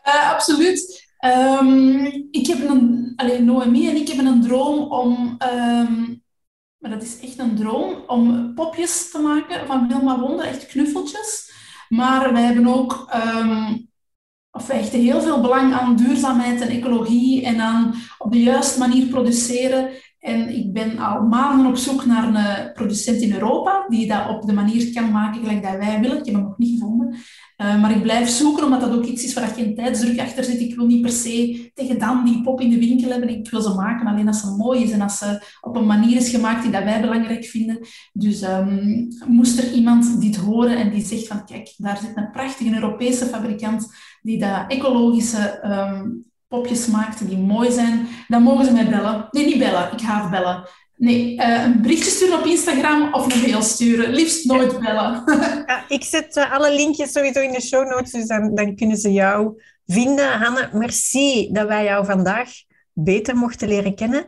[0.06, 1.06] uh, absoluut.
[1.26, 6.26] Um, ik heb een, alleen Noemi en ik hebben een droom om um,
[6.78, 11.52] maar dat is echt een droom om popjes te maken van Wilma Wonde, echt knuffeltjes.
[11.90, 13.87] Maar wij hebben ook, um,
[14.58, 18.80] of wij hechten heel veel belang aan duurzaamheid en ecologie en aan op de juiste
[18.80, 19.90] manier produceren.
[20.20, 24.46] En ik ben al maanden op zoek naar een producent in Europa die dat op
[24.46, 26.18] de manier kan maken gelijk dat wij willen.
[26.18, 27.16] Ik heb hem nog niet gevonden.
[27.62, 30.60] Uh, maar ik blijf zoeken, omdat dat ook iets is waar geen tijdsdruk achter zit.
[30.60, 33.30] Ik wil niet per se tegen dan die pop in de winkel hebben.
[33.30, 36.16] Ik wil ze maken alleen als ze mooi is en als ze op een manier
[36.16, 37.80] is gemaakt die dat wij belangrijk vinden.
[38.14, 42.32] Dus um, moest er iemand dit horen en die zegt van kijk, daar zit een
[42.32, 43.88] prachtige Europese fabrikant
[44.28, 49.28] die dat ecologische um, popjes maakt die mooi zijn, dan mogen ze mij bellen.
[49.32, 49.92] Nee, niet bellen.
[49.94, 50.68] Ik haat bellen.
[50.96, 54.14] Nee, uh, een berichtje sturen op Instagram of een mail sturen.
[54.14, 55.24] Liefst nooit bellen.
[55.66, 58.98] ja, ik zet uh, alle linkjes sowieso in de show notes, dus dan, dan kunnen
[58.98, 60.32] ze jou vinden.
[60.32, 62.50] Hanne, merci dat wij jou vandaag
[62.94, 64.26] beter mochten leren kennen.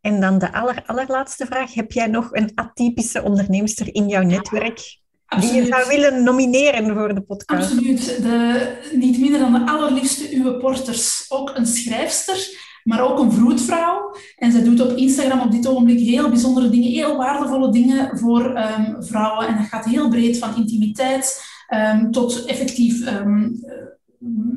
[0.00, 1.74] En dan de aller, allerlaatste vraag.
[1.74, 5.00] Heb jij nog een atypische onderneemster in jouw netwerk
[5.40, 7.70] die je zou willen nomineren voor de podcast?
[7.70, 8.22] Absoluut.
[8.22, 11.24] De, niet minder dan de allerliefste Uwe Porters.
[11.28, 12.48] Ook een schrijfster,
[12.84, 14.16] maar ook een vroedvrouw.
[14.36, 18.44] En zij doet op Instagram op dit ogenblik heel bijzondere dingen, heel waardevolle dingen voor
[18.44, 19.46] um, vrouwen.
[19.46, 23.60] En dat gaat heel breed van intimiteit um, tot effectief um,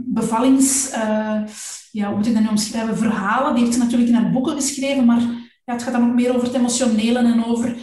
[0.05, 0.91] bevallings...
[0.93, 1.41] Uh,
[1.91, 2.97] ja, hoe moet ik dat nu omschrijven?
[2.97, 3.53] Verhalen.
[3.53, 5.21] Die heeft ze natuurlijk in haar boeken geschreven, maar
[5.65, 7.75] ja, het gaat dan ook meer over het emotionele en over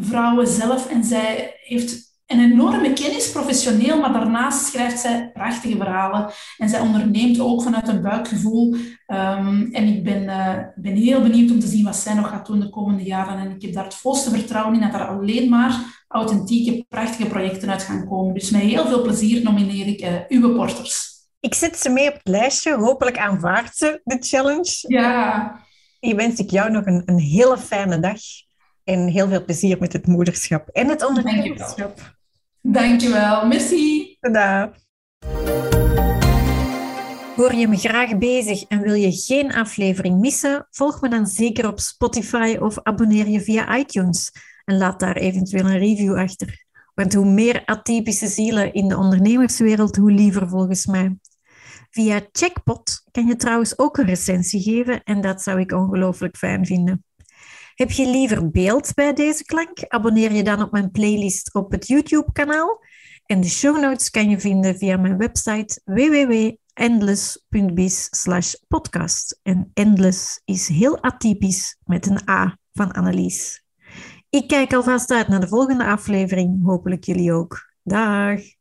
[0.00, 0.90] vrouwen zelf.
[0.90, 6.30] En zij heeft een enorme kennis, professioneel, maar daarnaast schrijft zij prachtige verhalen.
[6.56, 8.74] En zij onderneemt ook vanuit een buikgevoel.
[9.06, 12.46] Um, en ik ben, uh, ben heel benieuwd om te zien wat zij nog gaat
[12.46, 13.38] doen de komende jaren.
[13.38, 17.70] En ik heb daar het volste vertrouwen in dat er alleen maar authentieke, prachtige projecten
[17.70, 18.34] uit gaan komen.
[18.34, 21.14] Dus met heel veel plezier nomineer ik uh, uw porters.
[21.40, 22.74] Ik zet ze mee op het lijstje.
[22.74, 24.84] Hopelijk aanvaardt ze de challenge.
[24.88, 25.60] Ja.
[26.00, 28.18] En wens ik jou nog een, een hele fijne dag.
[28.86, 32.16] En heel veel plezier met het moederschap en het ondernemerschap.
[32.62, 33.46] Dankjewel.
[33.46, 34.16] Merci.
[34.20, 34.72] Tada.
[37.36, 40.66] Hoor je me graag bezig en wil je geen aflevering missen?
[40.70, 44.32] Volg me dan zeker op Spotify of abonneer je via iTunes
[44.64, 46.64] en laat daar eventueel een review achter.
[46.94, 51.16] Want hoe meer atypische zielen in de ondernemerswereld, hoe liever volgens mij.
[51.90, 56.66] Via Checkpot kan je trouwens ook een recensie geven en dat zou ik ongelooflijk fijn
[56.66, 57.05] vinden.
[57.76, 59.84] Heb je liever beeld bij deze klank?
[59.88, 62.84] Abonneer je dan op mijn playlist op het YouTube-kanaal.
[63.26, 68.08] En de show notes kan je vinden via mijn website www.endless.biz
[68.68, 69.40] podcast.
[69.42, 73.64] En endless is heel atypisch met een A van Annelies.
[74.30, 76.64] Ik kijk alvast uit naar de volgende aflevering.
[76.64, 77.74] Hopelijk jullie ook.
[77.82, 78.55] Dag!